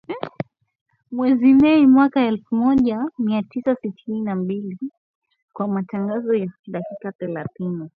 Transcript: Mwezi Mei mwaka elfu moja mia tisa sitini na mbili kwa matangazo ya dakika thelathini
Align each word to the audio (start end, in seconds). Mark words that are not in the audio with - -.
Mwezi 1.11 1.53
Mei 1.53 1.87
mwaka 1.87 2.21
elfu 2.21 2.55
moja 2.55 3.05
mia 3.17 3.43
tisa 3.43 3.75
sitini 3.75 4.21
na 4.21 4.35
mbili 4.35 4.77
kwa 5.53 5.67
matangazo 5.67 6.33
ya 6.33 6.47
dakika 6.67 7.11
thelathini 7.11 7.89